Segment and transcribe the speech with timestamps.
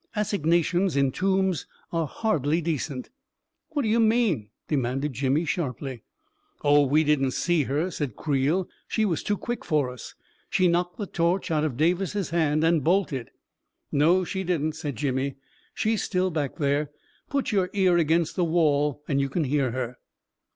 [0.15, 3.11] Assignations in tombs are hardly de cent..."
[3.69, 6.01] "What do you mean?" demanded Jimmy sharply.
[6.63, 10.15] "Oh, we didn't see her," said Creel; "she was too quick for us.
[10.49, 13.25] She knocked the torch out of Davis's hand and bolted.•."
[13.91, 15.35] "No, she didn't," said Jimmy.
[15.75, 16.89] "She is still back there.
[17.29, 19.97] Put your ear against the wall and you can hear her."